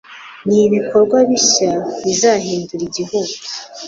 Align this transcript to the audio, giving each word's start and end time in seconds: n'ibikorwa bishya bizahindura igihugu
n'ibikorwa 0.47 1.17
bishya 1.29 1.71
bizahindura 2.03 2.83
igihugu 2.89 3.35